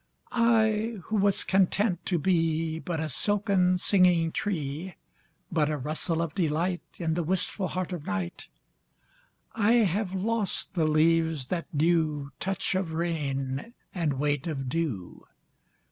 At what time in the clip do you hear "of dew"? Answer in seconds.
14.47-15.27